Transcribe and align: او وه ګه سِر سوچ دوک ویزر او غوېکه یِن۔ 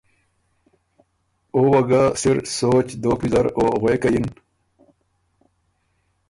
او 1.53 1.61
وه 1.69 1.81
ګه 1.89 2.03
سِر 2.21 2.37
سوچ 2.57 2.87
دوک 3.01 3.19
ویزر 3.21 3.45
او 3.57 3.65
غوېکه 3.81 4.09
یِن۔ 4.13 4.27